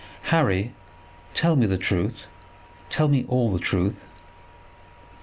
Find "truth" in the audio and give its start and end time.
1.77-2.25, 3.59-4.03